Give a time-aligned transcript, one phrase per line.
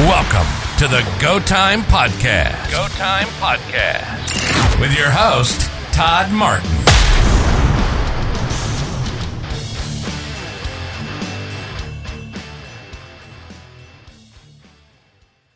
[0.00, 0.46] Welcome
[0.78, 2.70] to the Go Time Podcast.
[2.70, 4.80] Go Time Podcast.
[4.80, 6.70] With your host, Todd Martin.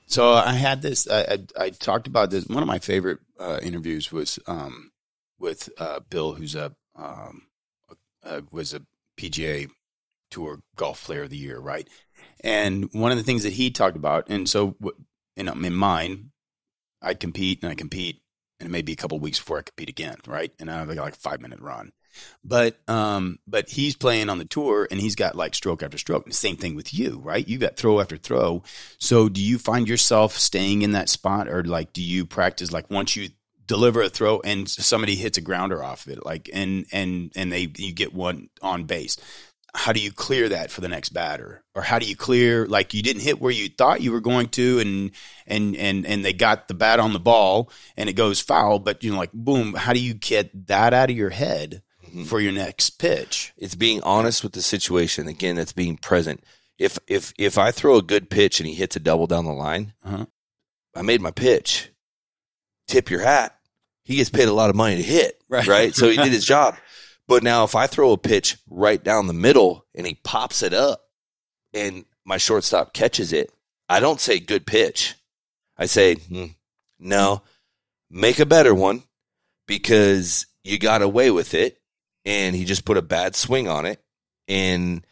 [0.07, 1.09] So I had this.
[1.11, 2.47] I, I, I talked about this.
[2.47, 4.93] One of my favorite uh, interviews was um,
[5.39, 7.47] with uh, Bill, who's a um,
[8.23, 8.83] uh, was a
[9.17, 9.71] PGA
[10.31, 11.89] Tour Golf Player of the Year, right?
[12.45, 14.77] And one of the things that he talked about, and so
[15.35, 16.31] you know, in mine,
[17.01, 18.21] I compete and I compete,
[18.61, 20.53] and it may be a couple weeks before I compete again, right?
[20.61, 21.93] And I have like a five minute run,
[22.45, 26.27] but um, but he's playing on the tour and he's got like stroke after stroke.
[26.27, 27.49] The same thing with you, right?
[27.49, 28.63] You got throw after throw.
[28.99, 32.91] So do you find yourself staying in that spot, or like do you practice like
[32.91, 33.31] once you
[33.67, 37.51] deliver a throw and somebody hits a grounder off of it, like and and and
[37.51, 39.17] they you get one on base?
[39.77, 42.95] How do you clear that for the next batter, or how do you clear like
[42.95, 45.11] you didn't hit where you thought you were going to, and
[45.47, 49.03] and and and they got the bat on the ball and it goes foul, but
[49.03, 51.83] you know like boom, how do you get that out of your head?
[52.27, 53.53] for your next pitch.
[53.57, 55.27] It's being honest with the situation.
[55.27, 56.45] Again, that's being present.
[56.79, 59.53] If if if I throw a good pitch and he hits a double down the
[59.53, 60.27] line, Uh-huh.
[60.95, 61.91] I made my pitch.
[62.87, 63.59] Tip your hat.
[64.05, 65.67] He gets paid a lot of money to hit, Right.
[65.67, 65.93] right?
[65.95, 66.77] So he did his job.
[67.27, 70.75] But now if I throw a pitch right down the middle and he pops it
[70.75, 71.03] up
[71.73, 73.51] and my shortstop catches it,
[73.89, 75.15] I don't say good pitch.
[75.77, 76.47] I say, hmm,
[76.99, 77.43] no,
[78.11, 79.03] make a better one
[79.67, 81.81] because you got away with it
[82.25, 84.03] and he just put a bad swing on it
[84.49, 85.05] and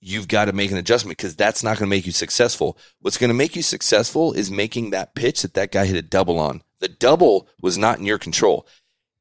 [0.00, 2.78] you've got to make an adjustment because that's not going to make you successful.
[3.00, 6.02] What's going to make you successful is making that pitch that that guy hit a
[6.02, 6.62] double on.
[6.80, 8.66] The double was not in your control.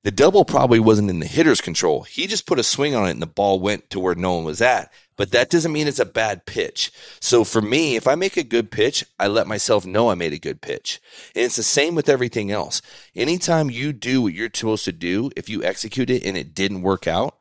[0.07, 2.03] The double probably wasn't in the hitter's control.
[2.03, 4.45] He just put a swing on it and the ball went to where no one
[4.45, 4.89] was at.
[5.17, 6.93] But that doesn't mean it's a bad pitch.
[7.19, 10.31] So for me, if I make a good pitch, I let myself know I made
[10.31, 11.01] a good pitch.
[11.35, 12.81] And it's the same with everything else.
[13.17, 16.83] Anytime you do what you're supposed to do, if you execute it and it didn't
[16.83, 17.35] work out,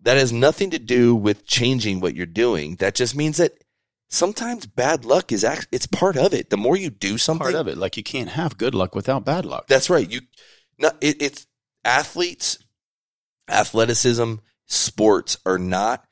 [0.00, 2.76] that has nothing to do with changing what you're doing.
[2.76, 3.62] That just means that
[4.08, 6.48] sometimes bad luck is act- it's part of it.
[6.48, 9.26] The more you do something, Part of it, like you can't have good luck without
[9.26, 9.66] bad luck.
[9.66, 10.10] that's right.
[10.10, 10.22] You,
[10.78, 11.46] not, it, it's
[11.84, 12.58] athletes,
[13.48, 14.34] athleticism,
[14.66, 16.04] sports are not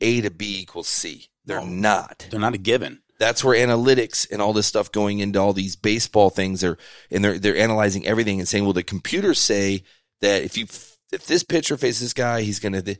[0.00, 1.26] A to B equals C.
[1.44, 1.66] They're No.
[1.66, 2.26] not.
[2.30, 3.00] They're not a given.
[3.18, 6.76] That's where analytics and all this stuff going into all these baseball things are,
[7.10, 9.84] and they're they're analyzing everything and saying, well, the computers say
[10.20, 10.64] that if you
[11.12, 12.82] if this pitcher faces this guy, he's gonna.
[12.82, 12.98] th-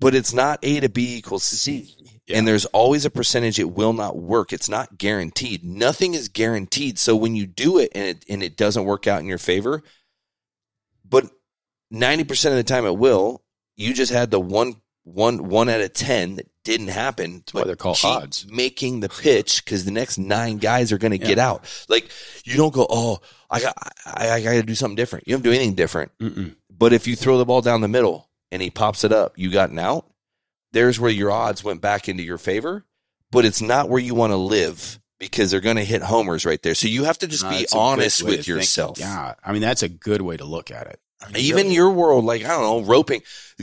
[0.00, 1.94] But it's not A to B equals C.
[2.26, 2.38] Yeah.
[2.38, 4.52] And there's always a percentage it will not work.
[4.52, 5.62] It's not guaranteed.
[5.62, 6.98] Nothing is guaranteed.
[6.98, 9.82] So when you do it and it and it doesn't work out in your favor,
[11.14, 11.30] but
[11.92, 13.42] 90% of the time it will,
[13.76, 17.34] you just had the one one one out of 10 that didn't happen.
[17.34, 18.46] That's why they're called odds.
[18.50, 21.66] Making the pitch because the next nine guys are going to get out.
[21.88, 22.10] Like
[22.44, 23.20] you don't go, oh,
[23.50, 23.74] I got
[24.06, 25.28] I, I got to do something different.
[25.28, 26.10] You don't do anything different.
[26.18, 26.56] Mm-mm.
[26.70, 29.50] But if you throw the ball down the middle and he pops it up, you
[29.50, 30.10] got an out.
[30.72, 32.84] There's where your odds went back into your favor,
[33.30, 36.60] but it's not where you want to live because they're going to hit homers right
[36.62, 36.74] there.
[36.74, 38.98] So you have to just No, be that's a good honest with yourself.
[38.98, 40.98] Yeah, I mean that's a good way to look at it.
[41.24, 41.74] I mean, Even really.
[41.74, 43.22] your world, like I don't know, roping,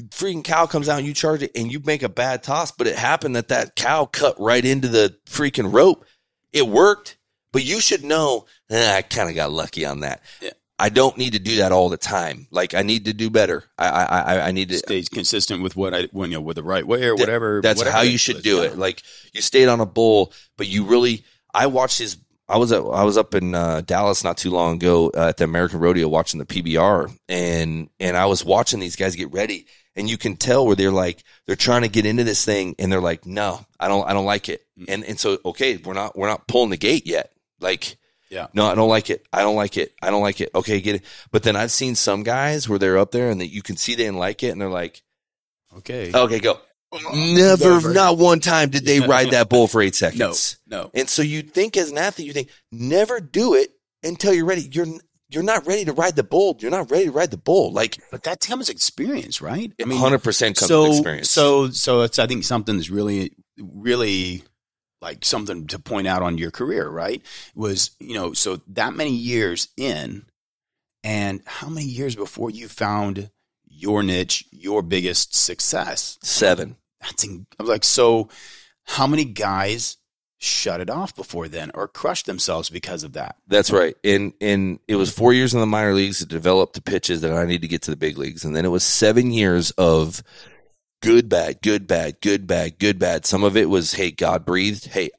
[0.09, 2.87] freaking cow comes out and you charge it and you make a bad toss, but
[2.87, 6.05] it happened that that cow cut right into the freaking rope.
[6.51, 7.17] It worked,
[7.51, 8.45] but you should know.
[8.69, 10.21] Eh, I kind of got lucky on that.
[10.41, 10.51] Yeah.
[10.81, 12.47] I don't need to do that all the time.
[12.49, 13.65] Like I need to do better.
[13.77, 14.77] I I I, I need to.
[14.79, 17.61] stay consistent with what I when you know with the right way or whatever.
[17.61, 18.75] That's whatever how you should do it.
[18.79, 21.23] Like you stayed on a bull, but you really.
[21.53, 22.17] I watched his.
[22.51, 25.37] I was at, I was up in uh, Dallas not too long ago uh, at
[25.37, 29.67] the American Rodeo watching the PBR, and and I was watching these guys get ready,
[29.95, 32.91] and you can tell where they're like they're trying to get into this thing, and
[32.91, 34.85] they're like, no, I don't, I don't like it, Mm.
[34.89, 37.97] and and so okay, we're not we're not pulling the gate yet, like.
[38.29, 38.47] Yeah.
[38.53, 39.27] No, I don't like it.
[39.33, 39.93] I don't like it.
[40.01, 40.51] I don't like it.
[40.55, 41.03] Okay, get it.
[41.33, 43.93] But then I've seen some guys where they're up there and that you can see
[43.93, 45.01] they didn't like it and they're like,
[45.79, 46.11] Okay.
[46.15, 46.57] okay, go.
[46.93, 47.35] Mm-hmm.
[47.37, 47.93] Never, Never.
[47.93, 50.57] not one time did they ride that bull for eight seconds.
[50.67, 50.83] no.
[50.83, 50.91] no.
[50.93, 53.69] And so you think as an athlete, you think never do it
[54.03, 54.67] until you're ready.
[54.71, 54.87] You're
[55.29, 56.57] you're not ready to ride the bull.
[56.59, 57.71] You're not ready to ride the bull.
[57.71, 59.71] Like But that comes experience, right?
[59.81, 61.29] I hundred percent comes so experience.
[61.29, 64.43] so so it's I think something that's really really
[65.01, 67.21] like something to point out on your career, right?
[67.55, 70.25] Was you know so that many years in,
[71.05, 73.31] and how many years before you found
[73.65, 76.19] your niche, your biggest success?
[76.21, 76.75] seven.
[77.01, 78.29] That's in, I was like, so
[78.83, 79.97] how many guys
[80.37, 83.35] shut it off before then or crushed themselves because of that?
[83.47, 83.95] That's right.
[84.03, 87.33] And and it was four years in the minor leagues to develop the pitches that
[87.33, 90.23] I need to get to the big leagues, and then it was seven years of
[91.01, 93.25] good, bad, good, bad, good, bad, good, bad.
[93.25, 94.87] Some of it was, hey, God breathed.
[94.87, 95.09] Hey,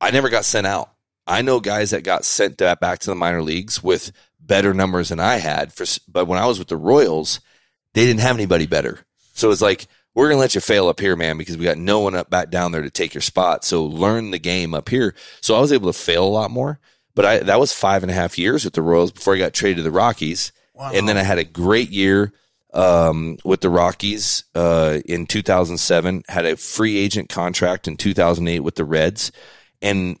[0.00, 0.92] I never got sent out.
[1.26, 4.10] I know guys that got sent back to the minor leagues with
[4.40, 5.72] better numbers than I had.
[5.72, 7.40] For but when I was with the Royals,
[7.94, 9.00] they didn't have anybody better.
[9.34, 9.86] So it's like
[10.20, 12.50] we're gonna let you fail up here, man, because we got no one up back
[12.50, 13.64] down there to take your spot.
[13.64, 15.14] So learn the game up here.
[15.40, 16.78] So I was able to fail a lot more.
[17.14, 19.54] But I that was five and a half years with the Royals before I got
[19.54, 20.90] traded to the Rockies, Wow.
[20.92, 22.32] and then I had a great year
[22.74, 26.24] um, with the Rockies uh, in 2007.
[26.28, 29.32] Had a free agent contract in 2008 with the Reds,
[29.80, 30.18] and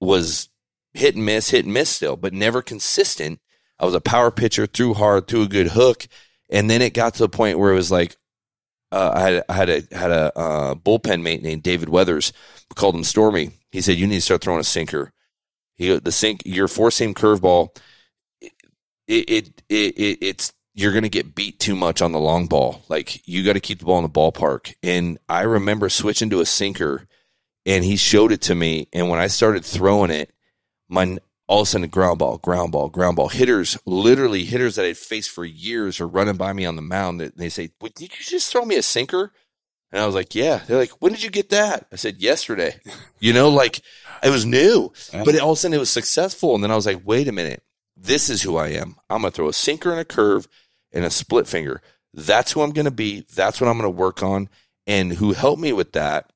[0.00, 0.48] was
[0.92, 3.40] hit and miss, hit and miss still, but never consistent.
[3.78, 6.08] I was a power pitcher, threw hard, threw a good hook,
[6.50, 8.16] and then it got to the point where it was like
[8.92, 12.32] uh, I had I had a had a uh, bullpen mate named David Weathers.
[12.70, 13.50] We called him Stormy.
[13.70, 15.12] He said you need to start throwing a sinker.
[15.74, 17.76] He the sink your four seam curveball.
[18.40, 18.52] It
[19.08, 22.82] it, it it it's you're going to get beat too much on the long ball.
[22.88, 24.74] Like you got to keep the ball in the ballpark.
[24.82, 27.06] And I remember switching to a sinker,
[27.64, 28.88] and he showed it to me.
[28.92, 30.32] And when I started throwing it,
[30.88, 33.28] my all of a sudden ground ball, ground ball, ground ball.
[33.28, 37.20] Hitters, literally hitters that I'd faced for years are running by me on the mound.
[37.20, 39.32] And they say, "Wait, "Did you just throw me a sinker?"
[39.92, 42.80] And I was like, "Yeah." They're like, "When did you get that?" I said, "Yesterday."
[43.18, 43.80] You know, like
[44.22, 44.92] it was new,
[45.24, 46.54] but all of a sudden it was successful.
[46.54, 47.62] And then I was like, "Wait a minute,
[47.96, 48.96] this is who I am.
[49.08, 50.46] I'm gonna throw a sinker and a curve
[50.92, 51.80] and a split finger.
[52.12, 53.24] That's who I'm gonna be.
[53.34, 54.50] That's what I'm gonna work on."
[54.86, 56.30] And who helped me with that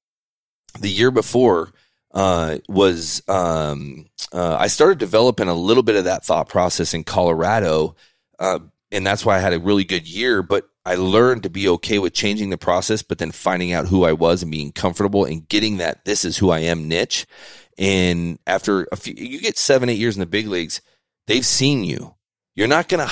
[0.79, 1.73] the year before
[2.13, 7.05] uh, was um, uh, I started developing a little bit of that thought process in
[7.05, 7.97] Colorado,
[8.39, 8.61] uh,
[8.91, 10.43] and that's why I had a really good year.
[10.43, 14.05] But I learned to be okay with changing the process, but then finding out who
[14.05, 17.27] I was and being comfortable and getting that this is who I am niche.
[17.79, 20.81] And after a few, you get seven, eight years in the big leagues,
[21.27, 22.15] they've seen you.
[22.57, 23.09] You're not gonna.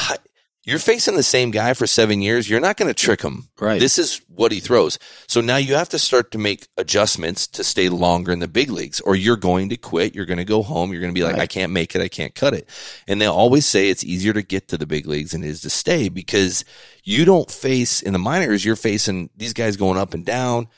[0.69, 2.49] You're facing the same guy for seven years.
[2.49, 3.49] You're not going to trick him.
[3.59, 3.81] Right.
[3.81, 4.99] This is what he throws.
[5.27, 8.71] So now you have to start to make adjustments to stay longer in the big
[8.71, 10.15] leagues, or you're going to quit.
[10.15, 10.93] You're going to go home.
[10.93, 11.43] You're going to be like, Right.
[11.43, 12.03] I can't make it.
[12.03, 12.69] I can't cut it.
[13.07, 15.63] And they always say it's easier to get to the big leagues than it is
[15.63, 16.67] to stay because
[17.03, 18.63] you don't face in the minors.
[18.63, 20.69] You're facing these guys going up and down,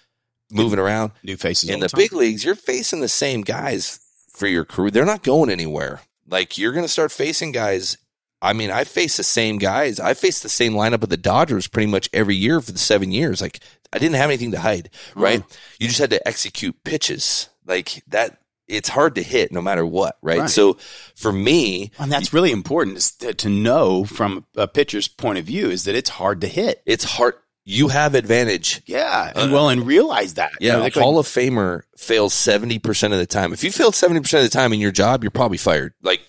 [0.53, 1.11] moving around.
[1.25, 3.99] New faces In all the big leagues, you're facing the same guys
[4.33, 4.93] for your career.
[4.93, 6.03] They're not going anywhere.
[6.29, 7.97] Like you're going to start facing guys.
[8.43, 10.01] I mean, I face the same guys.
[10.01, 13.13] I faced the same lineup of the Dodgers pretty much every year for the seven
[13.13, 13.41] years.
[13.41, 13.61] Like
[13.93, 15.23] I didn't have anything to hide, hmm.
[15.23, 15.59] right?
[15.79, 18.39] You just had to execute pitches like that.
[18.67, 20.41] It's hard to hit no matter what, right?
[20.41, 20.51] Right.
[20.51, 20.77] So
[21.17, 25.45] for me, And that's really important is to, to know from a pitcher's point of
[25.45, 26.81] view is that it's hard to hit.
[26.87, 27.35] it's hard.
[27.65, 28.81] You have advantage.
[28.87, 29.33] Yeah.
[29.35, 30.53] And uh, well, and realize that.
[30.61, 33.53] You Yeah, know, a they Hall of Famer fails seventy percent of the time.
[33.53, 35.93] If you fail seventy percent of the time in your job, you're probably fired.
[36.01, 36.21] Like,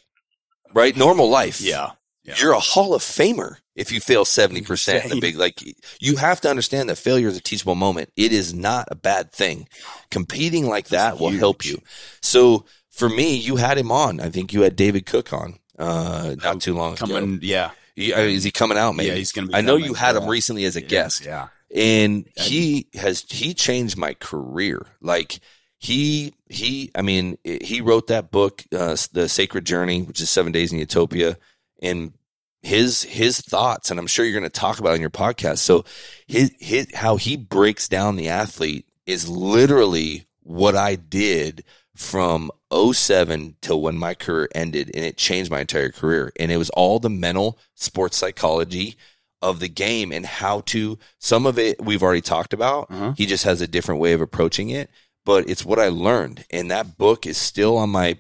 [0.74, 0.96] right?
[0.98, 1.62] Normal life.
[1.62, 1.92] yeah.
[2.24, 2.36] Yeah.
[2.38, 5.38] You're a Hall of Famer if you fail seventy percent in the big.
[5.38, 5.64] Like,
[6.00, 8.12] you have to understand that failure is a teachable moment.
[8.16, 9.68] It is not a bad thing.
[10.12, 11.82] Competing like that will help you.
[12.22, 14.20] So for me, you had him on.
[14.20, 17.08] I think you had David Cook on uh, not too long ago.
[17.08, 17.72] Coming, yeah.
[17.96, 18.96] He- uh, is he coming out?
[18.96, 20.30] Maybe Yeah, he's gonna be I know you had him yeah.
[20.30, 21.48] recently as a guest Yeah.
[21.76, 25.40] and he has he changed my career like
[25.78, 30.52] he he i mean he wrote that book uh, the sacred journey which is seven
[30.52, 31.38] days in utopia
[31.82, 32.14] and
[32.62, 35.60] his his thoughts and i'm sure you're going to talk about it in your podcast.
[35.60, 35.84] So
[36.28, 41.64] his, his how he breaks down the athlete is literally what i did
[41.96, 46.32] from 07 till when my career ended and it changed my entire career.
[46.40, 48.96] And it was all the mental sports psychology
[49.42, 52.90] of the game and how to some of it we've already talked about.
[52.90, 53.14] Uh-huh.
[53.18, 54.90] he just has a different way of approaching it
[55.26, 56.46] but it's what i learned.
[56.50, 58.18] And that book is still on my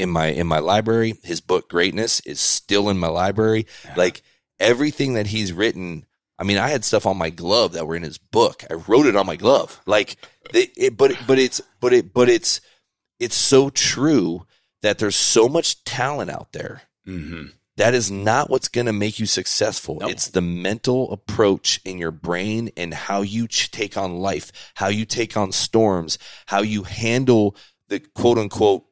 [0.00, 1.14] in my in my library.
[1.22, 3.66] His book greatness is still in my library.
[3.96, 4.22] Like
[4.58, 6.04] everything that he's written
[6.38, 8.64] i mean i had stuff on my glove that were in his book.
[8.70, 9.80] I wrote it on my glove.
[9.86, 10.16] Like
[10.52, 12.60] it, it, but but it's but it but it's
[13.18, 14.46] it's so true
[14.82, 19.18] that there's so much talent out there hmm that is not what's going to make
[19.18, 19.96] you successful.
[20.00, 20.08] No.
[20.08, 24.88] It's the mental approach in your brain and how you ch- take on life, how
[24.88, 27.56] you take on storms, how you handle
[27.88, 28.84] the quote unquote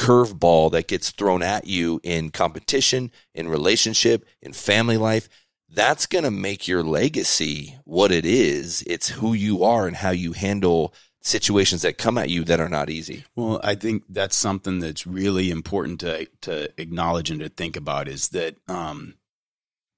[0.00, 5.28] curveball that gets thrown at you in competition, in relationship, in family life.
[5.68, 8.82] That's going to make your legacy what it is.
[8.86, 12.68] It's who you are and how you handle situations that come at you that are
[12.68, 13.24] not easy.
[13.36, 18.08] Well, I think that's something that's really important to to acknowledge and to think about
[18.08, 19.14] is that um,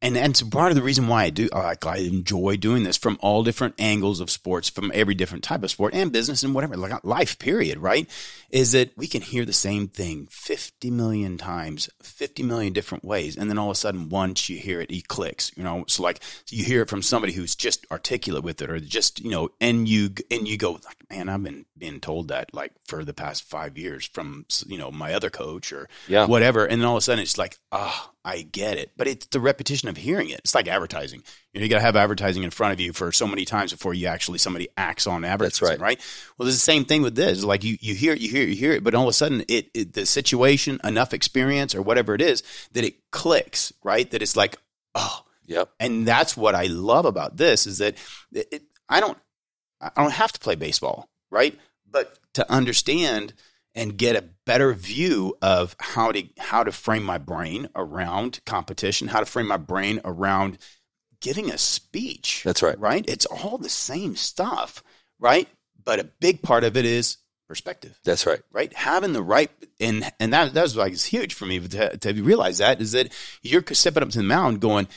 [0.02, 2.96] and and so part of the reason why I do like I enjoy doing this
[2.98, 6.54] from all different angles of sports, from every different type of sport and business and
[6.54, 8.06] whatever, like life period, right?
[8.50, 13.36] Is that we can hear the same thing 50 million times, 50 million different ways.
[13.36, 15.84] And then all of a sudden, once you hear it, it clicks, you know?
[15.88, 19.30] So like you hear it from somebody who's just articulate with it or just, you
[19.30, 23.04] know, and you, and you go like, man, I've been being told that like for
[23.06, 26.26] the past five years from, you know, my other coach or Yeah.
[26.26, 26.66] whatever.
[26.66, 28.92] And then all of a sudden it's like, ah, I get it.
[28.96, 30.40] But it's the repetition of hearing it.
[30.40, 31.22] It's like advertising.
[31.52, 33.72] You know, you got to have advertising in front of you for so many times
[33.72, 35.80] before you actually somebody acts on advertising, right.
[35.80, 36.00] right?
[36.38, 37.42] Well, it's the same thing with this.
[37.42, 39.12] Like you, you hear it, you hear it, you hear it, but all of a
[39.12, 44.10] sudden it, it the situation, enough experience or whatever it is that it clicks, right?
[44.10, 44.56] That it's like,
[44.94, 45.70] oh, Yep.
[45.80, 47.96] and that's what I love about this is that
[48.32, 49.18] it, I don't
[49.80, 51.58] I don't have to play baseball, right?
[51.90, 53.34] But to understand
[53.74, 59.08] and get a better view of how to how to frame my brain around competition,
[59.08, 60.58] how to frame my brain around
[61.20, 62.42] giving a speech.
[62.44, 62.78] That's right.
[62.78, 63.04] Right?
[63.08, 64.82] It's all the same stuff,
[65.18, 65.48] right?
[65.84, 68.40] But a big part of it is perspective That's right.
[68.50, 68.72] right?
[68.72, 72.58] Having the right and and that that's like it's huge for me to, to realize
[72.58, 73.12] that is that
[73.42, 74.88] you're stepping up to the mound going,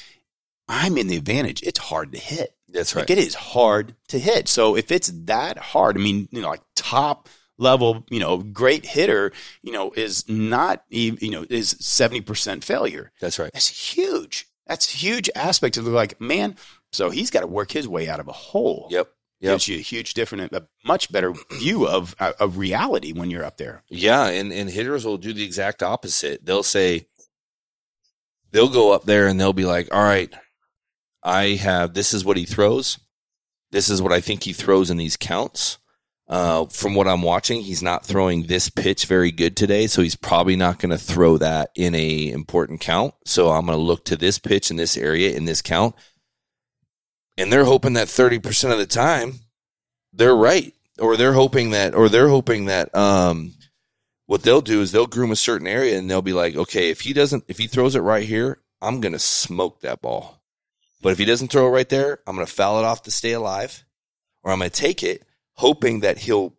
[0.70, 1.64] I'm in the advantage.
[1.64, 2.56] It's hard to hit.
[2.70, 3.02] That's right.
[3.02, 4.48] Like it is hard to hit.
[4.48, 8.86] So if it's that hard, I mean, you know, like top level, you know, great
[8.86, 9.32] hitter,
[9.62, 13.12] you know, is not even, you know, is 70% failure.
[13.22, 13.52] That's right.
[13.54, 14.48] That's huge.
[14.68, 16.56] That's a huge aspect of the, like, man,
[16.92, 18.88] so he's got to work his way out of a hole.
[18.90, 19.08] Yep.
[19.42, 19.52] Yep.
[19.54, 23.44] Gives you a huge different, a much better view of, uh, of reality when you're
[23.44, 23.84] up there.
[23.90, 26.46] Yeah, and and hitters will do the exact opposite.
[26.46, 27.08] They'll say
[28.52, 30.34] they'll go up there and they'll be like, "All right,
[31.22, 32.98] I have this is what he throws.
[33.72, 35.80] This is what I think he throws in these counts.
[36.28, 40.16] Uh, from what I'm watching, he's not throwing this pitch very good today, so he's
[40.16, 43.14] probably not going to throw that in a important count.
[43.26, 45.94] So I'm going to look to this pitch in this area in this count,
[47.38, 49.40] and they're hoping that 30 percent of the time
[50.14, 53.54] they're right, or they're hoping that, or they're hoping that um,
[54.26, 57.02] what they'll do is they'll groom a certain area and they'll be like, okay, if
[57.02, 60.42] he doesn't, if he throws it right here, I'm going to smoke that ball.
[61.02, 63.12] But if he doesn't throw it right there, I'm going to foul it off to
[63.12, 63.86] stay alive
[64.44, 65.24] or I'm going to take it
[65.56, 66.54] hoping that he'll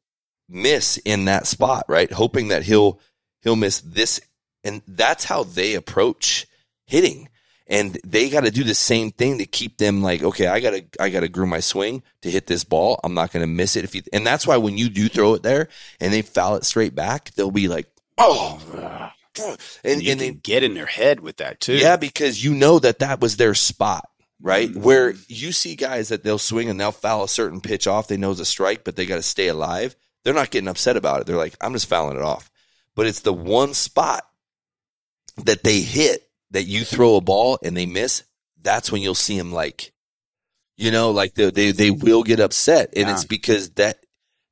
[0.49, 2.11] miss in that spot, right?
[2.11, 3.01] Hoping that he'll,
[3.43, 4.21] he'll miss this.
[4.65, 6.47] And that's how they approach
[6.87, 7.29] hitting.
[7.69, 10.71] And they got to do the same thing to keep them like, okay, I got
[10.71, 13.01] to, I got to groom my swing to hit this ball.
[13.03, 13.85] I'm not going to miss it.
[13.85, 15.69] If you, and that's why when you do throw it there
[16.01, 17.89] and they foul it straight back, they'll be like,
[18.19, 18.61] oh,
[19.85, 21.77] and, you and can they, get in their head with that too.
[21.77, 24.09] yeah, because you know that that was their spot,
[24.41, 24.71] right?
[24.71, 24.77] Mhm.
[24.83, 28.09] Where you see guys that they'll swing and they'll foul a certain pitch off.
[28.09, 29.97] They know it's a strike, but they got to stay alive.
[30.25, 31.27] They're not getting upset about it.
[31.27, 32.51] They're like, I'm just fouling it off.
[32.95, 34.27] But it's the one spot
[35.45, 38.25] that they hit that you throw a ball and they miss.
[38.63, 39.93] That's when you'll see them like,
[40.77, 43.15] you know, like they they, they will get upset, and Yeah.
[43.15, 43.99] it's because that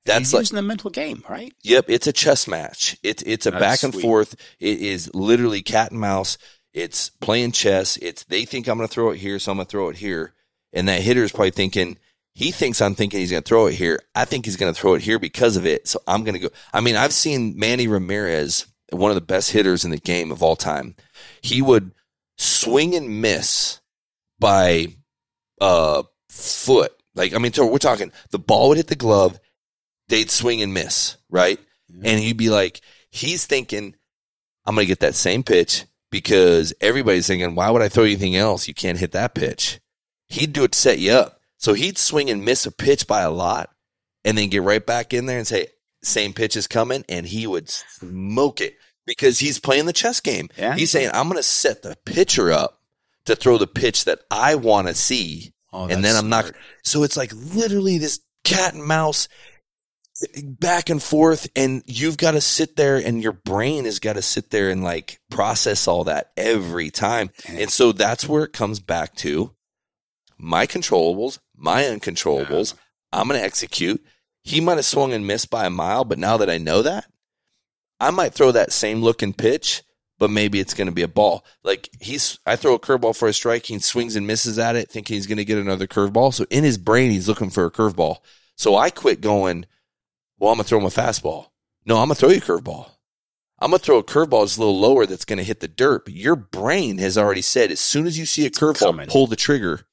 [0.07, 1.53] that's He's like using the mental game, right?
[1.63, 2.97] Yep, it's a chess match.
[3.03, 4.03] It's it's a That's back and sweet.
[4.03, 4.35] forth.
[4.61, 6.39] It is literally cat and mouse.
[6.75, 7.97] It's playing chess.
[7.99, 9.97] It's they think I'm going to throw it here, so I'm going to throw it
[9.97, 10.35] here,
[10.73, 11.99] and that hitter is probably thinking
[12.35, 14.01] he thinks I'm thinking he's going to throw it here.
[14.15, 15.87] I think he's going to throw it here because of it.
[15.87, 16.49] So I'm going to go.
[16.73, 20.43] I mean, I've seen Manny Ramirez, one of the best hitters in the game of
[20.43, 20.97] all time.
[21.43, 21.93] He would
[22.37, 23.81] swing and miss
[24.41, 24.89] by
[25.61, 26.93] uh foot.
[27.15, 29.39] Like I mean, so we're talking the ball would hit the glove,
[30.09, 31.61] they'd swing and miss, right?
[32.03, 33.95] And you'd be like, he's thinking,
[34.67, 38.69] I'm gonna get that same pitch because everybody's thinking, why would I throw anything else?
[38.69, 39.81] You can't hit that pitch.
[40.29, 41.41] He'd do it to set you up.
[41.59, 43.71] So he'd swing and miss a pitch by a lot
[44.25, 45.67] and then get right back in there and say,
[46.05, 50.51] same pitch is coming, and he would smoke it because he's playing the chess game.
[50.57, 50.77] Yeah.
[50.77, 52.81] He's saying, I'm gonna set the pitcher up
[53.25, 56.45] to throw the pitch that I want to see Oh, and then I'm not.
[56.45, 56.57] smart.
[56.85, 59.27] So it's like literally this cat and mouse
[60.61, 64.23] back and forth, and you've got to sit there, and your brain has got to
[64.23, 67.31] sit there and like process all that every time.
[67.49, 69.55] And so that's where it comes back to
[70.39, 72.75] my controllables, my uncontrollables.
[73.13, 74.05] I'm going to execute.
[74.43, 77.07] He might have swung and missed by a mile, but now that I know that,
[77.99, 79.83] I might throw that same looking pitch,
[80.19, 81.45] but maybe it's going to be a ball.
[81.63, 83.67] Like he's, I throw a curveball for a strike.
[83.67, 86.35] He swings and misses at it, thinking he's going to get another curveball.
[86.35, 88.19] So in his brain, he's looking for a curveball.
[88.57, 89.67] So I quit going,
[90.39, 91.49] well, I'm going to throw him a fastball.
[91.87, 92.91] No, I'm going to throw you a curveball.
[93.61, 95.69] I'm going to throw a curveball that's a little lower that's going to hit the
[95.69, 96.05] dirt.
[96.05, 99.37] But your brain has already said, as soon as you see a curveball, pull the
[99.37, 99.87] trigger.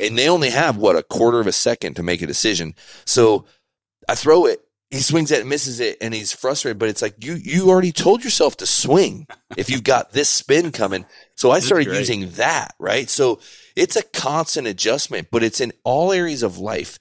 [0.00, 2.74] And they only have, what, a quarter of a second to make a decision.
[3.04, 3.46] So
[4.08, 6.78] I throw it he swings at it, misses it, and he's frustrated.
[6.78, 9.26] But it's like you you already told yourself to swing
[9.56, 11.04] if you've got this spin coming.
[11.34, 13.10] So I started using that, right?
[13.10, 13.40] So
[13.74, 16.98] it's a constant adjustment, but it's in all areas of life.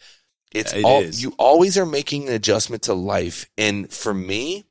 [0.52, 1.22] It's It all is.
[1.22, 3.46] you always are making an adjustment to life.
[3.58, 4.66] And for me,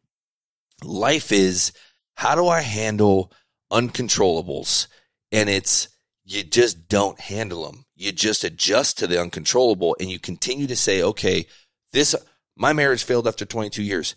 [0.83, 1.73] life is
[2.17, 3.33] how do I handle
[3.73, 4.87] uncontrollables?
[5.33, 5.89] And it's
[6.25, 7.85] you just don't handle them.
[7.97, 11.47] You just adjust to the uncontrollable and you continue to say, okay,
[11.93, 12.15] this,
[12.57, 14.17] my marriage failed after 22 years.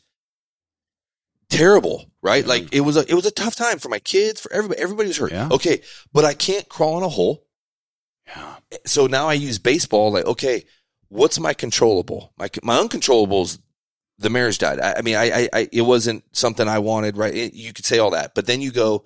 [1.50, 2.44] Terrible, right?
[2.44, 2.48] Mhm.
[2.48, 5.08] Like it was a, it was a tough time for my kids, for everybody, everybody
[5.08, 5.32] was hurt.
[5.32, 5.50] Yeah.
[5.52, 5.82] Okay.
[6.14, 7.46] But I can't crawl in a hole.
[8.28, 8.56] Yeah.
[8.86, 10.12] So now I use baseball.
[10.12, 10.66] Like, okay,
[11.10, 12.34] what's my controllable?
[12.38, 13.60] My, my uncontrollables,
[14.20, 14.80] the marriage died.
[14.80, 17.34] I, I mean, I, I, I, it wasn't something I wanted, right?
[17.34, 19.06] It- you could say all that, but then you go,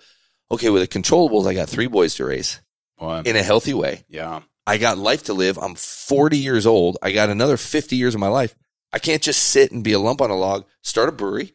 [0.50, 2.60] okay, with the controllables, I got three boys to raise
[3.00, 4.04] Well, in a healthy way.
[4.10, 4.42] yeah.
[4.68, 5.58] I got life to live.
[5.58, 6.98] I'm 40 years old.
[7.02, 8.56] I got another 50 years of my life.
[8.94, 11.54] I can't just sit and be a lump on a log, start a brewery,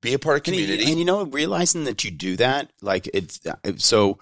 [0.00, 0.90] be a part of And you- community.
[0.90, 4.18] And, you know, realizing that you do that, like it's it's so.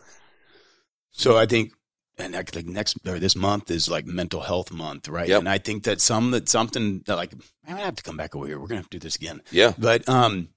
[1.10, 1.72] So I think,
[2.18, 5.28] and like next or this month is like mental health month, right?
[5.28, 5.40] Yep.
[5.40, 7.32] And I think that some that something that like
[7.66, 8.58] I'm gonna have to come back over here.
[8.58, 9.42] We're gonna have to do this again.
[9.50, 9.72] yeah.
[9.76, 10.48] But um,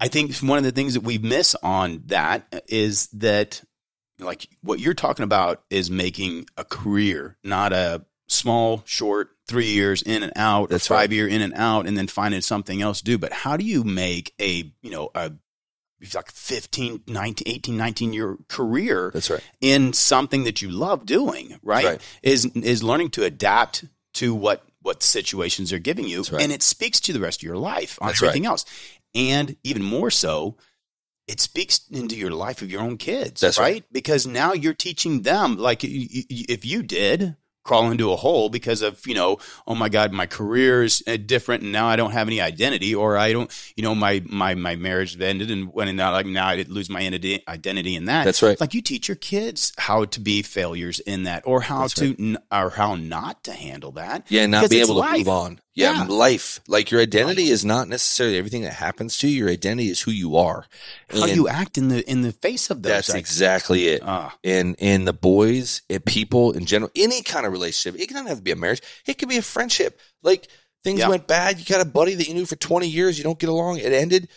[0.00, 3.62] I think one of the things that we miss on that is that,
[4.20, 10.02] like, what you're talking about is making a career, not a small, short, three years
[10.02, 11.00] in and out, That's or right.
[11.00, 13.18] five year in and out, and then finding something else to do.
[13.18, 15.32] But how do you make a, you know, a
[16.14, 19.42] like 15, 19, 18, 19 year career That's right.
[19.60, 21.84] in something that you love doing, right?
[21.84, 22.18] Right.
[22.22, 26.42] Is is learning to adapt to what what situations are giving you, right.
[26.42, 28.64] and it speaks to the rest of your life on That's everything else,
[29.14, 30.56] and even more so,
[31.26, 33.84] it speaks into your life of your own kids, That's right.
[33.92, 37.36] Because now you're teaching them, like if you did
[37.68, 41.16] crawl into a hole because of you know oh my god my career is uh,
[41.16, 44.54] different and now i don't have any identity or i don't you know my my
[44.54, 48.06] my marriage ended and when and now like now i lose my identity identity in
[48.06, 48.58] that That's right.
[48.60, 52.08] like you teach your kids how to be failures in that or how That's to
[52.08, 52.20] right.
[52.20, 55.18] n- or how not to handle that Yeah, and not be able to life.
[55.18, 55.60] move on.
[55.78, 56.04] Yeah, Yeah.
[56.08, 56.60] life.
[56.66, 59.36] Like your identity is not necessarily everything that happens to you.
[59.38, 60.66] Your identity is who you are.
[61.10, 64.02] how And you act in the in the face of those that's exactly it.
[64.04, 68.00] ah, and and the boys and people in general, any kind of relationship.
[68.00, 68.82] It doesn't have to be a marriage.
[69.06, 70.00] It could be a friendship.
[70.22, 70.48] Like
[70.82, 71.08] things Yeah.
[71.10, 71.58] went bad.
[71.60, 73.16] You got a buddy that you knew for twenty years.
[73.16, 73.78] You don't get along.
[73.78, 74.28] It ended.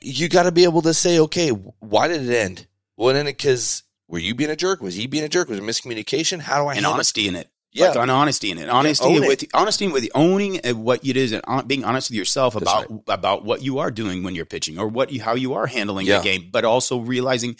[0.00, 2.66] You got to be able to say, okay, why did it end?
[2.96, 4.80] Well, it ended because were you being a jerk?
[4.82, 5.48] Was he being a jerk?
[5.48, 6.40] Was there miscommunication?
[6.40, 7.88] How do I and honesty in it Yeah.
[7.88, 9.20] like, on honesty in it honesty it.
[9.28, 12.86] with honesty with owning uh, what it is and hon- being honest with yourself about
[13.08, 16.06] about what you are doing when you're pitching or what you how you are handling
[16.06, 16.18] Yeah.
[16.18, 17.56] the game but also realizing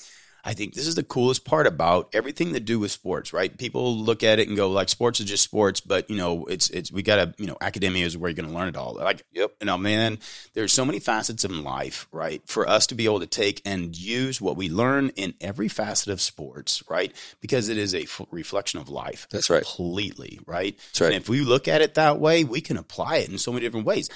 [0.47, 3.57] I think this is the coolest part about everything to do with sports, right?
[3.57, 6.69] People look at it and go like sports is just sports, but you know, it's
[6.69, 8.95] it's we got to, you know, academia is where you're going to learn it all.
[8.95, 9.55] Like Yep.
[9.61, 10.19] you know, man,
[10.53, 12.43] there's so many facets in life, right?
[12.47, 16.09] For us to be able to take and use what we learn in every facet
[16.13, 17.11] of sports, right?
[17.41, 19.27] Because it is a f- reflection of life.
[19.31, 19.65] That's right.
[19.65, 20.77] Completely, right?
[20.77, 21.13] That's right.
[21.15, 23.65] And if we look at it that way, we can apply it in so many
[23.65, 24.11] different ways.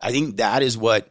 [0.00, 1.08] I think that is what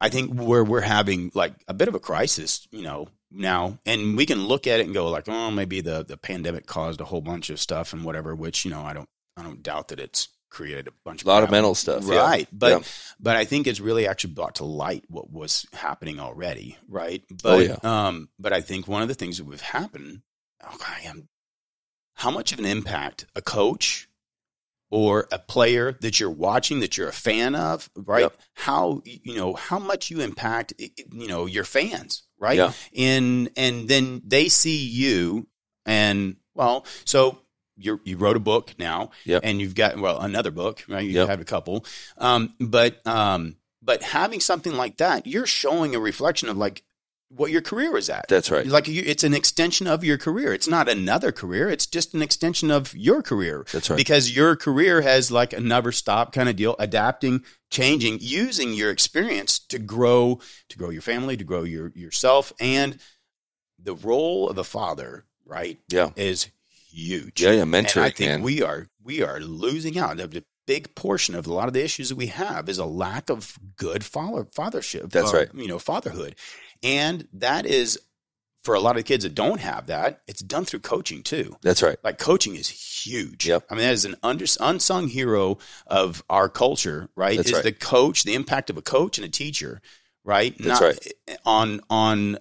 [0.00, 4.16] I think where we're having like a bit of a crisis, you know, now, and
[4.16, 7.04] we can look at it and go like, oh, maybe the the pandemic caused a
[7.04, 8.34] whole bunch of stuff and whatever.
[8.34, 11.42] Which you know, I don't I don't doubt that it's created a bunch A lot
[11.42, 11.52] of crap.
[11.52, 12.04] mental stuff.
[12.06, 12.16] yeah.
[12.18, 12.48] right?
[12.52, 12.86] But Yeah.
[13.18, 17.22] but I think it's really actually brought to light what was happening already, right?
[17.32, 17.76] Oh, But yeah.
[18.06, 20.22] um, but I think one of the things that would happen,
[20.74, 21.28] okay, um,
[22.14, 24.08] how much of an impact a coach
[24.90, 28.20] or a player that you're watching that you're a fan of, right?
[28.22, 28.36] Yep.
[28.54, 32.56] How you know how much you impact you know your fans, right?
[32.58, 32.72] Yeah.
[32.96, 35.46] And and then they see you,
[35.86, 37.38] and well, so
[37.76, 39.40] you you wrote a book now, Yep.
[39.44, 41.04] and you've got well another book, right?
[41.04, 41.28] You Yep.
[41.28, 41.84] have a couple,
[42.18, 46.84] um, but um, but having something like that, you're showing a reflection of like
[47.36, 48.26] what your career is at.
[48.28, 48.66] That's right.
[48.66, 50.52] Like you, it's an extension of your career.
[50.52, 51.68] It's not another career.
[51.68, 53.66] It's just an extension of your career.
[53.72, 53.96] That's right.
[53.96, 58.90] Because your career has like a never stop kind of deal, adapting, changing, using your
[58.90, 62.98] experience to grow, to grow your family, to grow your yourself, and
[63.82, 66.10] the role of a father, right, Yeah.
[66.16, 66.48] is
[66.90, 67.42] huge.
[67.42, 67.50] Yeah.
[67.52, 67.62] Yeah.
[67.62, 68.42] And Mentoring, I think man.
[68.42, 70.18] we are we are losing out.
[70.66, 73.58] Big portion of a lot of the issues that we have is a lack of
[73.76, 75.10] good father fathership.
[75.10, 75.48] That's uh, right.
[75.54, 76.36] You know, fatherhood,
[76.82, 77.98] and that is
[78.64, 80.22] for a lot of kids that don't have that.
[80.26, 81.56] It's done through coaching too.
[81.62, 81.98] That's right.
[82.02, 83.46] Like coaching is huge.
[83.46, 83.66] Yep.
[83.70, 87.36] I mean, that is an under, unsung hero of our culture, right?
[87.36, 87.64] That's is right.
[87.64, 89.82] the coach, the impact of a coach and a teacher,
[90.24, 90.56] right?
[90.58, 91.12] That's right.
[91.44, 92.38] On on,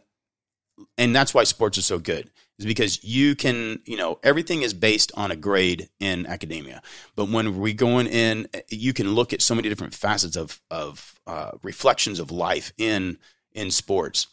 [0.97, 2.31] and that's why sports are so good.
[2.63, 6.81] Is because you can, you know, everything is based on a grade in academia.
[7.15, 11.19] But when we going in, you can look at so many different facets of of
[11.27, 13.17] uh, reflections of life in
[13.51, 14.27] in sports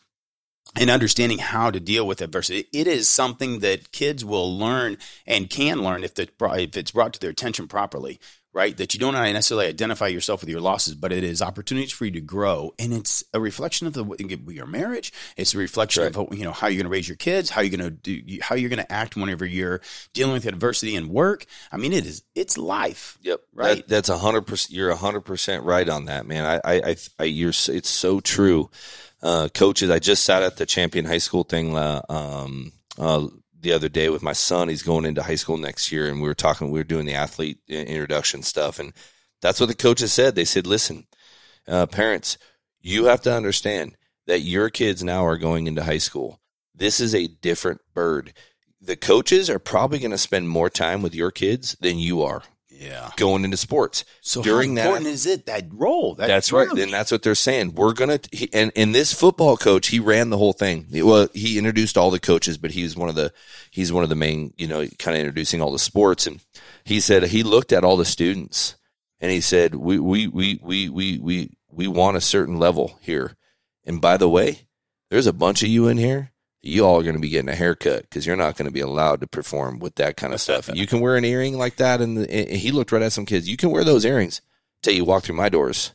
[0.77, 2.69] and understanding how to deal with adversity.
[2.73, 7.21] It is something that kids will learn and can learn if, if it's brought to
[7.21, 8.21] their attention properly,
[8.53, 8.77] right?
[8.77, 12.11] That you don't necessarily identify yourself with your losses, but it is opportunities for you
[12.13, 12.75] to grow.
[12.79, 14.05] And it's a reflection of the,
[14.49, 15.13] your marriage.
[15.37, 16.17] It's a reflection right.
[16.17, 18.39] of, you know, how you're going to raise your kids, how you're going to do,
[18.43, 19.81] how you're going to act whenever you're
[20.13, 21.47] dealing with adversity in work.
[21.71, 23.19] I mean, it is, it's life.
[23.23, 23.41] Yep.
[23.55, 23.77] Right.
[23.77, 24.73] That, that's a hundred percent.
[24.77, 26.45] You're a hundred percent right on that, man.
[26.45, 28.71] I, I, I, I, you're, it's so true
[29.23, 29.91] uh, coaches.
[29.91, 33.27] I just sat at the Champion High School thing uh, um, uh,
[33.61, 34.68] the other day with my son.
[34.68, 36.70] He's going into high school next year, and we were talking.
[36.70, 38.92] We were doing the athlete introduction stuff, and
[39.40, 40.35] that's what the coaches said.
[40.35, 41.07] They said, "Listen,
[41.66, 42.38] uh, parents,
[42.81, 43.96] you have to understand
[44.27, 46.40] that your kids now are going into high school.
[46.75, 48.33] This is a different bird."
[48.83, 52.42] The coaches are probably going to spend more time with your kids than you are
[52.81, 53.11] yeah.
[53.16, 54.05] going into sports.
[54.23, 56.14] So during how important that, is it that role?
[56.14, 56.69] That that's right.
[56.71, 57.75] And that's what they're saying.
[57.75, 60.87] We're gonna he, and and this football coach, he ran the whole thing.
[60.90, 63.33] Well, he introduced all the coaches, but he's one of the
[63.71, 66.27] he's one of the main, you know, kind of introducing all the sports.
[66.27, 66.40] And
[66.85, 68.77] he said he looked at all the students
[69.21, 73.37] and he said, we we we we we we we want a certain level here.
[73.85, 74.62] And by the way,
[75.11, 76.30] there's a bunch of you in here
[76.62, 78.81] you all are going to be getting a haircut because you're not going to be
[78.81, 80.68] allowed to perform with that kind of stuff.
[80.73, 83.49] you can wear an earring like that, and, he looked right at some kids.
[83.49, 84.42] You can wear those earrings
[84.83, 85.92] till you walk through my doors.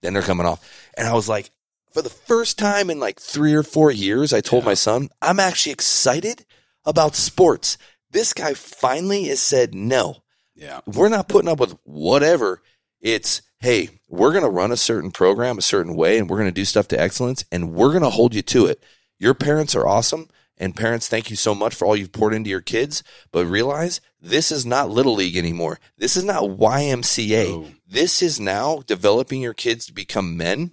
[0.00, 1.50] Then they're coming off, and I was like,
[1.92, 4.70] for the first time in like three or four years, I told yeah.
[4.70, 6.44] my son, I'm actually excited
[6.84, 7.76] about sports.
[8.10, 10.22] This guy finally has said no.
[10.54, 12.62] Yeah, we're not putting up with whatever.
[13.00, 16.48] It's hey, we're going to run a certain program a certain way, and we're going
[16.48, 18.82] to do stuff to excellence, and we're going to hold you to it
[19.18, 20.28] your parents are awesome.
[20.60, 23.02] And parents, thank you so much for all you've poured into your kids.
[23.30, 25.78] But realize this is not Little League anymore.
[25.96, 27.74] This is not YMCA.
[27.86, 30.72] This is now developing your kids to become men.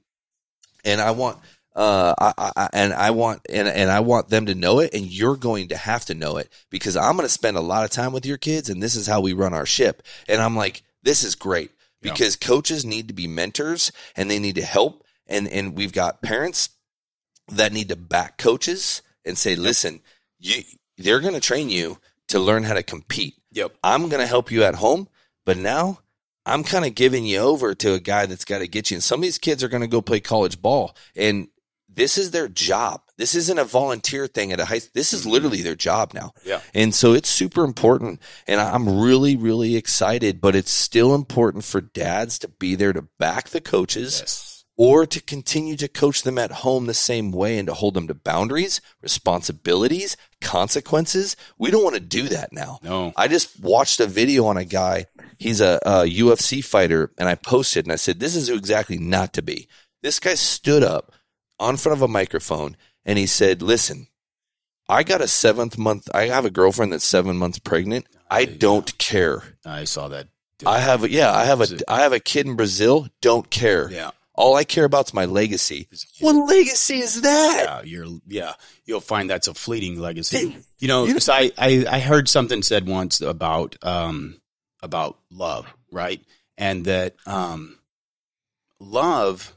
[0.84, 1.38] And I want,
[1.76, 4.94] uh, I, I, and I want, and, and I want them to know it.
[4.94, 7.86] And you're going to have to know it because I'm going to spend a lot
[7.86, 8.70] of time with your kids.
[8.70, 10.02] And this is how we run our ship.
[10.28, 12.48] And I'm like, this is great because yeah.
[12.48, 15.04] coaches need to be mentors and they need to help.
[15.28, 16.70] And, and we've got parents
[17.50, 20.02] that need to back coaches and say, listen,
[20.40, 20.64] you,
[20.98, 23.36] they're going to train you to learn how to compete.
[23.52, 23.76] Yep.
[23.84, 25.08] I'm going to help you at home,
[25.46, 26.00] but now
[26.46, 28.96] I'm kind of giving you over to a guy that's got to get you.
[28.96, 31.48] And some of these kids are going to go play college ball and
[31.96, 33.02] this is their job.
[33.18, 34.82] This isn't a volunteer thing at a high.
[34.94, 35.30] This is mm-hmm.
[35.30, 36.34] literally their job now.
[36.46, 36.60] Yeah.
[36.74, 38.22] And so it's super important.
[38.48, 43.04] And I'm really, really excited, but it's still important for dads to be there to
[43.18, 44.20] back the coaches.
[44.20, 47.94] Yes or to continue to coach them at home the same way and to hold
[47.94, 51.36] them to boundaries, responsibilities, consequences.
[51.58, 52.80] We don't want to do that now.
[52.84, 53.14] No.
[53.16, 55.06] I just watched a video on a guy.
[55.38, 59.34] He's a, a UFC fighter, and I posted and I said, This is exactly not
[59.34, 59.68] to be.
[60.04, 61.14] This guy stood up
[61.60, 64.08] on front of a microphone and he said, Listen,
[64.88, 68.08] I got a seventh month, I have a girlfriend that's seven months pregnant.
[68.30, 69.44] I don't care.
[69.66, 70.28] I saw that.
[70.66, 73.08] I have, yeah, I have a, I have a kid in Brazil.
[73.22, 73.92] Don't care.
[73.92, 74.12] Yeah.
[74.38, 75.88] All I care about is my legacy.
[76.20, 77.64] What legacy is that?
[77.66, 78.54] Yeah, you're yeah.
[78.86, 80.58] You'll find that's a fleeting legacy.
[80.80, 84.42] You know, so I, I I heard something said once about um
[84.82, 86.22] about love, right?
[86.58, 87.80] And that um
[88.80, 89.54] love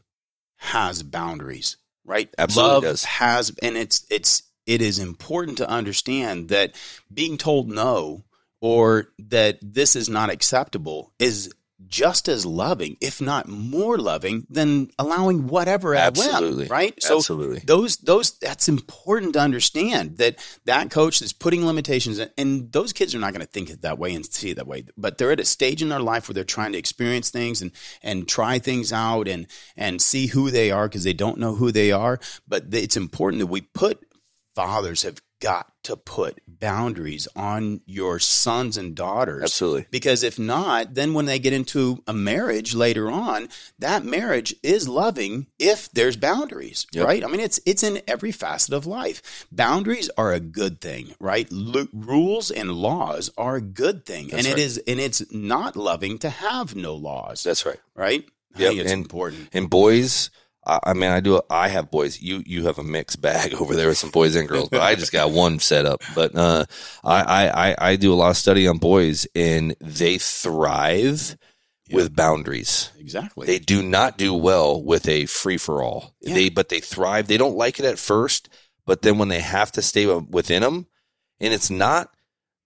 [0.57, 2.29] has boundaries, right?
[2.39, 3.05] Absolutely love does.
[3.05, 6.75] has and it's it's it is important to understand that
[7.13, 8.25] being told no
[8.61, 11.53] or that this is not acceptable is
[11.87, 16.65] just as loving, if not more loving, than allowing whatever at Absolutely.
[16.65, 17.03] whim, right?
[17.03, 17.61] So Absolutely.
[17.61, 22.93] those those that's important to understand that that coach is putting limitations, in, and those
[22.93, 24.85] kids are not going to think it that way and see it that way.
[24.97, 27.71] But they're at a stage in their life where they're trying to experience things and
[28.03, 31.71] and try things out and and see who they are because they don't know who
[31.71, 32.19] they are.
[32.47, 34.05] But it's important that we put
[34.55, 39.43] fathers have got to put boundaries on your sons and daughters.
[39.43, 39.87] Absolutely.
[39.91, 43.49] Because if not, then when they get into a marriage later on,
[43.79, 47.07] that marriage is loving if there's boundaries, yep.
[47.07, 47.25] right?
[47.25, 49.47] I mean, it's it's in every facet of life.
[49.51, 51.51] Boundaries are a good thing, right?
[51.53, 54.59] L- rules and laws are a good thing, That's and right.
[54.59, 57.43] it is and it's not loving to have no laws.
[57.43, 57.81] That's right.
[57.95, 58.29] Right?
[58.57, 59.49] Yeah, it's and, important.
[59.53, 60.31] And boys
[60.67, 61.41] I, mean, I do.
[61.49, 62.21] I have boys.
[62.21, 64.95] You you have a mixed bag over there with some boys and girls, but I
[64.95, 66.03] just got one set up.
[66.15, 66.67] But uh,
[67.03, 71.39] I, I I do a lot of study on boys, and they thrive
[71.87, 71.97] yeah.
[71.97, 72.91] with boundaries.
[72.99, 73.47] Exactly.
[73.47, 76.15] They do not do well with a free for all.
[76.21, 76.35] Yeah.
[76.35, 77.29] They but they thrive.
[77.29, 78.51] They don't like it at first,
[78.85, 80.87] but then when they have to stay within them,
[81.41, 82.11] and it's not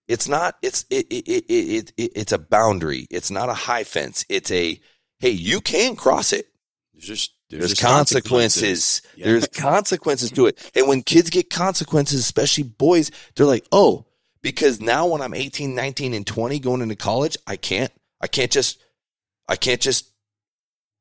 [0.07, 3.83] it's not it's it, it, it, it, it it's a boundary it's not a high
[3.83, 4.79] fence it's a
[5.19, 6.47] hey you can cross it
[6.93, 9.25] There's just there's, just consequences, Yeah.
[9.25, 14.05] there's consequences to it and when kids get consequences especially boys they're like oh
[14.41, 18.51] because now when i'm 18 19 and 20 going into college i can't i can't
[18.51, 18.81] just
[19.47, 20.09] i can't just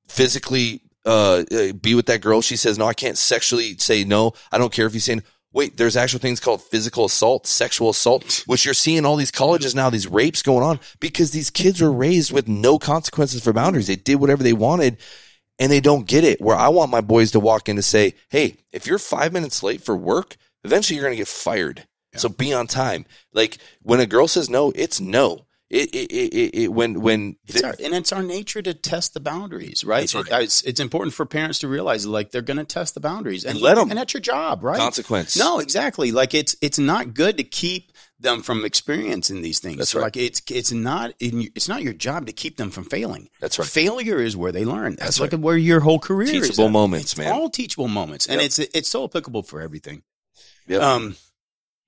[0.08, 2.42] physically uh, uh, be with that girl.
[2.42, 4.34] She says, no, I can't sexually say no.
[4.50, 8.44] I don't care if he's saying, wait, there's actual things called physical assault, sexual assault,
[8.46, 11.92] which you're seeing all these colleges now, these rapes going on because these kids were
[11.92, 13.86] raised with no consequences for boundaries.
[13.86, 14.98] They did whatever they wanted
[15.58, 16.40] and they don't get it.
[16.40, 19.62] Where I want my boys to walk in to say, hey, if you're five minutes
[19.62, 21.86] late for work, eventually you're going to get fired.
[22.14, 23.06] So be on time.
[23.32, 25.46] Like when a girl says no, it's no.
[25.70, 29.14] It, it, it, it, it when, when, It's our, and it's our nature to test
[29.14, 30.12] the boundaries, right?
[30.12, 30.26] Right.
[30.26, 33.46] It- it's, it's important for parents to realize like they're going to test the boundaries
[33.46, 33.88] and let them.
[33.88, 34.76] and that's your job, right?
[34.76, 35.34] consequence.
[35.38, 36.12] No, exactly.
[36.12, 37.91] Like it's it's not good to keep
[38.22, 39.78] them from experiencing these things.
[39.78, 40.04] That's so right.
[40.06, 43.28] like it's it's not in, it's not your job to keep them from failing.
[43.40, 43.68] That's right.
[43.68, 44.96] Failure is where they learn.
[44.96, 46.48] That's, That's like where your whole career is.
[46.48, 47.32] Teachable moments, It's man.
[47.32, 48.46] All teachable moments, and Yep.
[48.46, 50.02] it's it's so applicable for everything.
[50.66, 50.82] Yep.
[50.82, 51.16] Um,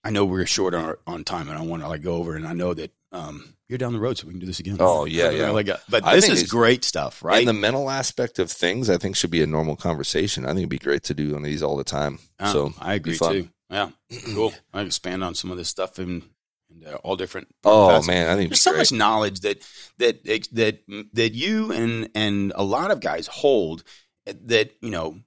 [0.03, 2.47] I know we're short on on time, and I want to like go over, and
[2.47, 4.77] I know that um you're down the road, so we can do this again.
[4.79, 5.51] Oh, yeah, yeah.
[5.51, 7.39] Like, uh, but I this is great stuff, right?
[7.39, 10.45] And the mental aspect of things, I think, should be a normal conversation.
[10.45, 12.19] I think it'd be great to do one of these all the time.
[12.39, 13.49] Uh, so I agree too.
[13.75, 13.91] Yeah,
[14.35, 14.55] cool.
[14.73, 16.23] I expand on some of this stuff in,
[16.71, 17.49] in uh, all different.
[17.65, 18.81] Oh man, I think there's so great.
[18.81, 19.63] much knowledge that
[19.99, 20.79] that that
[21.13, 23.83] that you and and a lot of guys hold
[24.27, 25.19] that you know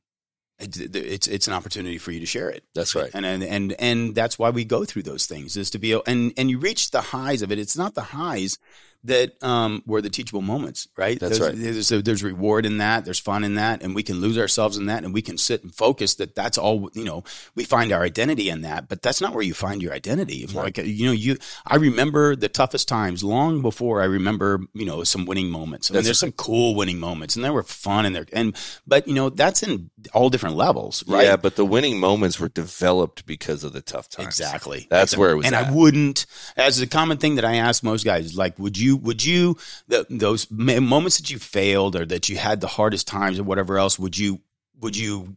[0.60, 2.64] it's it's, it's an opportunity for you to share it.
[2.74, 3.12] That's right.
[3.14, 6.34] and and and and that's why we go through those things is to be and
[6.38, 7.60] and you reach the highs of it.
[7.60, 8.58] It's not the highs
[9.04, 11.20] that um were the teachable moments, right?
[11.20, 11.60] That's there's, right.
[11.60, 13.06] There's a, there's reward in that.
[13.06, 15.64] There's fun in that, and we can lose ourselves in that, and we can sit
[15.64, 16.90] and focus that that's all.
[16.94, 17.24] You know,
[17.56, 20.38] we find our identity in that, but that's not where you find your identity.
[20.38, 24.86] It's Like you know, you I remember the toughest times long before I remember you
[24.86, 25.92] know some winning moments.
[25.92, 28.56] I mean, there's some cool winning moments, and they were fun, and they're and
[28.86, 31.26] but you know that's in all different levels, right?
[31.26, 34.28] Yeah, but the winning moments were developed because of the tough times.
[34.28, 34.88] Exactly.
[34.90, 35.68] That's where it was And at.
[35.68, 39.26] I wouldn't, as a common thing that I ask most guys, like, would you, would
[39.26, 39.58] you,
[39.90, 43.78] the, those moments that you failed or that you had the hardest times or whatever
[43.78, 44.40] else, would you,
[44.80, 45.36] would you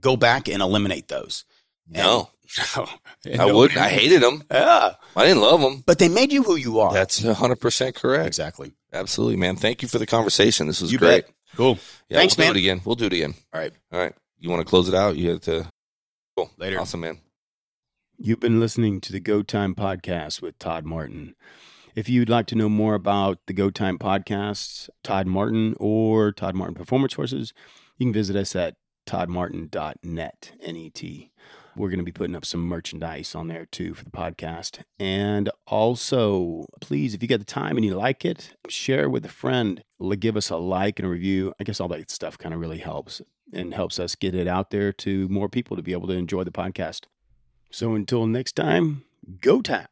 [0.00, 1.44] go back and eliminate those?
[1.88, 2.30] No,
[3.26, 3.78] And- I wouldn't.
[3.80, 4.44] I hated them.
[4.50, 4.94] Yeah.
[5.16, 5.82] I didn't love them.
[5.84, 6.92] But they made you who you are.
[6.92, 8.26] That's 100% correct.
[8.26, 8.72] exactly.
[8.92, 9.56] Absolutely, man.
[9.56, 10.66] Thank you for the conversation.
[10.68, 11.24] This was You great.
[11.26, 11.34] bet.
[11.56, 11.78] Cool.
[12.08, 12.54] Yeah, Thanks, we'll man.
[12.54, 12.80] do it again.
[12.84, 13.34] We'll do it again.
[13.52, 13.72] All right.
[13.92, 14.14] All right.
[14.38, 15.16] You want to close it out?
[15.16, 15.66] You have to.
[16.36, 16.50] Cool.
[16.58, 16.80] Later.
[16.80, 17.18] Awesome, man.
[18.18, 21.34] You've been listening to the Go Time Podcast with Todd Martin.
[21.94, 26.56] If you'd like to know more about the Go Time Podcasts, Todd Martin, or Todd
[26.56, 27.52] Martin Performance Horses,
[27.98, 28.74] you can visit us at
[29.06, 31.30] toddmartin.net, N-E-T.
[31.76, 34.82] We're going to be putting up some merchandise on there too for the podcast.
[34.98, 39.24] And also, please, if you get the time and you like it, share it with
[39.24, 39.84] a friend.
[40.18, 41.54] Give us a like and a review.
[41.60, 44.70] I guess all that stuff kind of really helps and helps us get it out
[44.70, 47.02] there to more people to be able to enjoy the podcast.
[47.70, 49.04] So until next time,
[49.40, 49.86] go time.